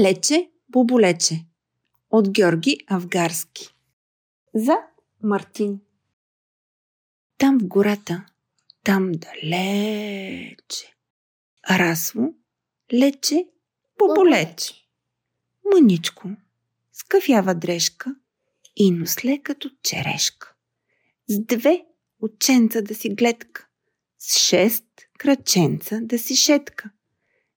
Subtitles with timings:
[0.00, 1.44] Лече, боболече.
[2.10, 3.74] От Георги Авгарски.
[4.54, 4.76] За
[5.22, 5.80] Мартин.
[7.38, 8.26] Там в гората,
[8.84, 10.96] там далече.
[11.70, 12.34] Расло,
[12.92, 13.48] лече,
[13.98, 14.74] боболече.
[15.74, 16.28] Мъничко,
[16.92, 18.14] скъфява дрежка
[18.76, 20.54] и носле като черешка.
[21.28, 21.84] С две
[22.20, 23.68] ученца да си гледка,
[24.18, 24.84] с шест
[25.18, 26.90] краченца да си шетка,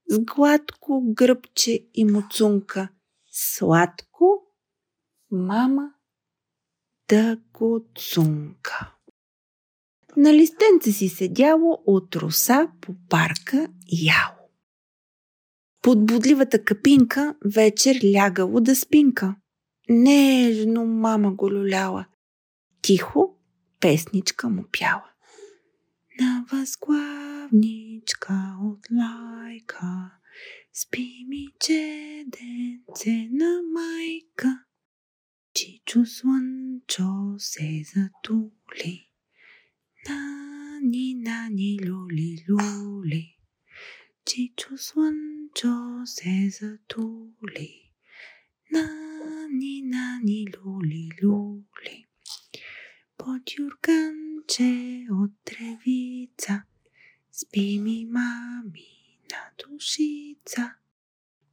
[0.09, 2.89] с гладко гръбче и муцунка,
[3.31, 4.43] сладко
[5.31, 5.93] мама
[7.09, 8.93] да го цунка.
[10.17, 14.49] На листенце си седяло от роса по парка яло.
[15.81, 19.35] Под будливата капинка вечер лягало да спинка.
[19.89, 22.05] Нежно мама го люляла.
[22.81, 23.37] Тихо
[23.79, 25.09] песничка му пяла.
[26.19, 30.11] На възглавничка от лайка,
[30.73, 34.63] спи ми чеденце на майка.
[35.93, 39.09] Чичо слънчо се затули,
[40.09, 43.37] нани, нани, люли, люли.
[44.25, 47.91] Чичо слънчо се затули,
[48.71, 52.05] нани, нани, люли, люли.
[53.17, 56.63] Под юрганче от тревица,
[57.31, 60.75] спи ми мами на душица.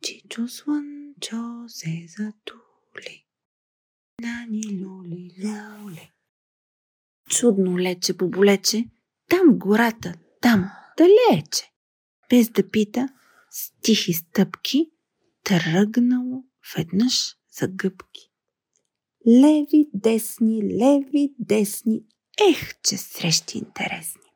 [0.03, 3.30] Чичо слънчо се затули,
[4.21, 6.13] нани, люли, люли.
[7.29, 8.85] Чудно лече, боболече,
[9.29, 11.73] там в гората, там, далече.
[12.31, 13.09] Без да пита,
[13.51, 14.91] с тихи стъпки,
[15.45, 16.45] тръгнало
[16.77, 18.31] веднъж за гъбки.
[19.27, 22.05] Леви, десни, леви, десни,
[22.51, 24.31] ех, че срещи интересни.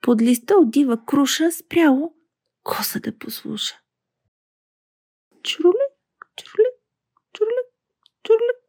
[0.00, 2.14] Под листа от дива круша спряло
[2.62, 3.80] коса да послуша.
[5.42, 5.86] Чурули,
[6.36, 6.70] чурули,
[7.32, 7.62] чурули,
[8.22, 8.59] чурули.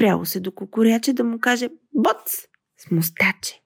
[0.00, 3.62] Спряло се до кукуряче да му каже боц с мустаче.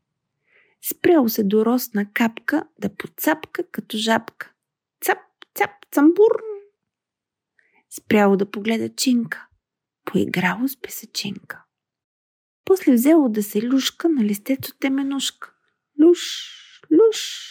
[0.82, 4.52] Спряло се до росна капка да подцапка като жабка.
[5.00, 5.18] Цап,
[5.54, 6.42] цап, цамбур.
[7.90, 9.46] Спряло да погледа чинка.
[10.04, 11.62] Поиграло с песачинка.
[12.64, 15.52] После взело да се люшка на листето теменушка.
[16.02, 16.20] Люш,
[16.92, 17.42] люш,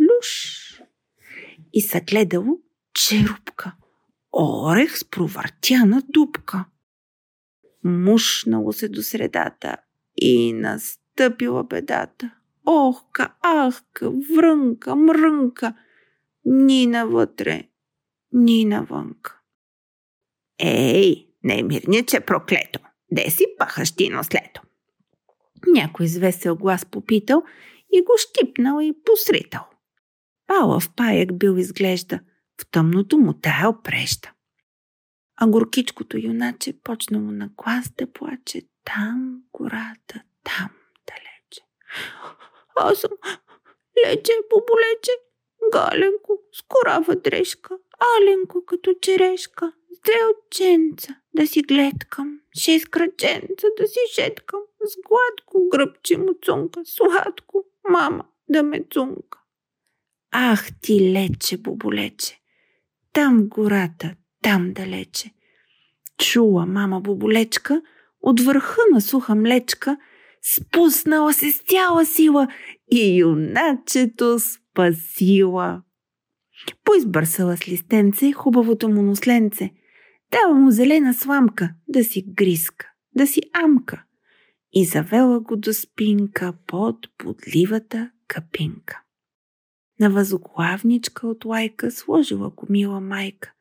[0.00, 0.82] люш.
[1.72, 2.58] И са гледало
[2.94, 3.72] черупка.
[4.32, 6.64] Орех с провъртяна дупка.
[7.84, 9.76] Мушнало се до средата
[10.16, 12.34] и настъпила бедата.
[12.66, 15.74] Охка, ахка, врънка, мрънка,
[16.44, 17.68] ни навътре,
[18.32, 19.40] ни навънка.
[20.58, 24.62] Ей, немирниче проклето, де си пахащино слето?
[25.66, 27.42] Някой с глас попитал
[27.92, 29.66] и го щипнал и посритал.
[30.46, 32.20] Пала в паяк бил изглежда,
[32.60, 34.31] в тъмното му тая опреща.
[35.36, 38.62] А горкичкото юначе почнало на глас да плаче.
[38.84, 40.68] Там гората, там
[41.06, 41.62] далече.
[42.76, 43.10] Аз съм
[44.04, 45.12] лече, поболече,
[45.72, 47.78] галенко, с корава дрежка,
[48.16, 54.96] аленко като черешка, с две оченца да си гледкам, шест краченца да си шеткам, с
[55.08, 59.38] гладко гръбче му цунка, сладко, мама да ме цунка.
[60.30, 62.40] Ах ти лече, боболече,
[63.12, 65.30] там в гората, там далече.
[66.18, 67.82] Чула мама боболечка
[68.20, 69.96] от върха на суха млечка,
[70.42, 72.48] спуснала се с цяла сила
[72.92, 75.82] и юначето спасила.
[76.84, 79.70] Поизбърсала с листенце хубавото му носленце.
[80.30, 84.04] Дала му зелена сламка да си гриска, да си амка.
[84.72, 89.02] И завела го до спинка под подливата капинка.
[90.00, 93.52] На възглавничка от лайка сложила го мила майка,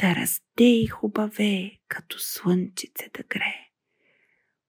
[0.00, 3.70] да расте и хубаве, като слънчице да грее.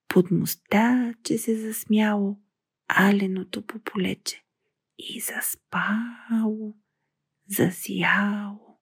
[0.07, 2.39] Под моста, че се засмяло,
[2.87, 4.43] аленото пополече
[4.99, 6.75] и заспало,
[7.47, 8.79] засияло.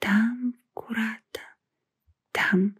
[0.00, 1.54] Там в гората,
[2.32, 2.74] там